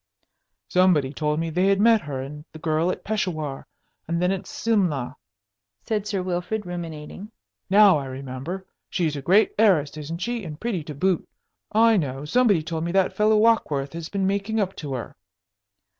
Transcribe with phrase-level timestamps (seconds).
[0.67, 3.67] "Somebody told me they had met her and the girl at Peshawar
[4.07, 5.15] and then at Simla,"
[5.83, 7.31] said Sir Wilfrid, ruminating.
[7.69, 8.65] "Now I remember!
[8.89, 11.29] She's a great heiress, isn't she, and pretty to boot?
[11.71, 12.25] I know!
[12.25, 15.15] Somebody told me that fellow Warkworth had been making up to her."